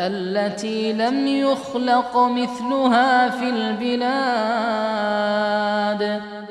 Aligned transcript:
التي 0.00 0.92
لم 0.92 1.26
يخلق 1.26 2.16
مثلها 2.16 3.28
في 3.28 3.50
البلاد. 3.50 4.02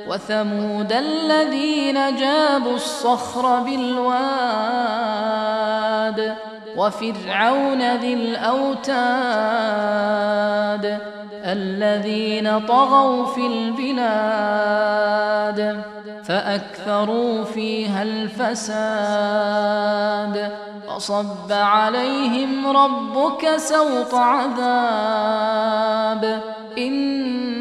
وثمود 0.08 0.94
الذين 0.94 2.16
جابوا 2.16 2.76
الصخر 2.76 3.60
بالواد. 3.60 5.71
وفرعون 6.78 7.96
ذي 7.96 8.14
الأوتاد 8.14 8.92
الذين 11.46 12.60
طغوا 12.60 13.26
في 13.26 13.48
البلاد 13.48 15.12
فأكثروا 16.24 17.44
فيها 17.44 18.04
الفساد 18.04 19.52
فصب 20.88 21.52
عليهم 21.52 22.78
ربك 22.78 23.58
سوط 23.58 24.16
عذاب 24.16 25.42
إن 26.78 27.61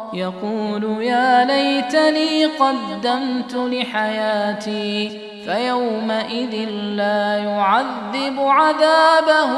يقول 0.13 1.03
يا 1.03 1.45
ليتني 1.45 2.45
قدمت 2.45 3.55
لحياتي 3.55 5.19
فيومئذ 5.45 6.69
لا 6.69 7.37
يعذب 7.37 8.39
عذابه 8.39 9.51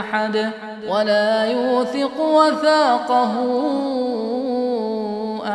أحد 0.00 0.50
ولا 0.88 1.44
يوثق 1.44 2.20
وثاقه 2.20 3.34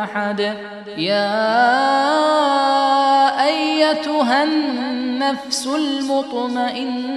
أحد. 0.02 0.56
يا 0.96 1.46
أيتها 3.44 4.44
النفس 4.44 5.66
المطمئنة 5.66 7.16